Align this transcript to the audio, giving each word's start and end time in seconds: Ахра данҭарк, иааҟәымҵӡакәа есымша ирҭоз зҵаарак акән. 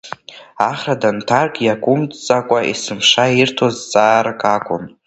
Ахра 0.69 0.95
данҭарк, 1.01 1.55
иааҟәымҵӡакәа 1.65 2.59
есымша 2.69 3.25
ирҭоз 3.39 3.75
зҵаарак 3.81 4.41
акән. 4.55 4.83